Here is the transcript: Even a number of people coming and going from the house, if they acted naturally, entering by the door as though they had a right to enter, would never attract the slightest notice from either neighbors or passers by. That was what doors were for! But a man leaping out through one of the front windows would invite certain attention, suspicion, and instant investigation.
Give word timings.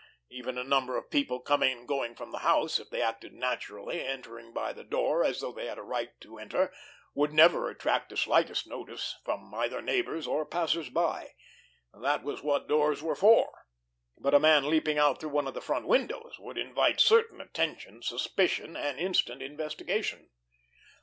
Even 0.31 0.57
a 0.57 0.63
number 0.63 0.97
of 0.97 1.11
people 1.11 1.39
coming 1.39 1.77
and 1.77 1.87
going 1.87 2.15
from 2.15 2.31
the 2.31 2.39
house, 2.39 2.79
if 2.79 2.89
they 2.89 3.03
acted 3.03 3.33
naturally, 3.33 4.01
entering 4.03 4.51
by 4.51 4.73
the 4.73 4.83
door 4.83 5.23
as 5.23 5.39
though 5.41 5.51
they 5.51 5.67
had 5.67 5.77
a 5.77 5.83
right 5.83 6.19
to 6.21 6.39
enter, 6.39 6.73
would 7.13 7.31
never 7.31 7.69
attract 7.69 8.09
the 8.09 8.17
slightest 8.17 8.65
notice 8.65 9.19
from 9.23 9.53
either 9.53 9.79
neighbors 9.79 10.25
or 10.25 10.43
passers 10.43 10.89
by. 10.89 11.33
That 11.93 12.23
was 12.23 12.41
what 12.41 12.67
doors 12.67 13.03
were 13.03 13.13
for! 13.13 13.67
But 14.17 14.33
a 14.33 14.39
man 14.39 14.67
leaping 14.71 14.97
out 14.97 15.19
through 15.19 15.29
one 15.29 15.45
of 15.47 15.53
the 15.53 15.61
front 15.61 15.85
windows 15.87 16.39
would 16.39 16.57
invite 16.57 16.99
certain 16.99 17.39
attention, 17.39 18.01
suspicion, 18.01 18.75
and 18.75 18.97
instant 18.99 19.43
investigation. 19.43 20.31